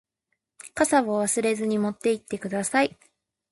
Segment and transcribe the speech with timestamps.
[0.73, 2.97] 傘を忘れずに持って行ってください。